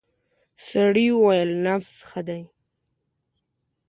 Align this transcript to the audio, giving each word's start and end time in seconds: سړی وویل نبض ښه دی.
سړی 0.67 1.07
وویل 1.13 1.49
نبض 1.65 1.91
ښه 2.09 2.21
دی. 2.27 2.41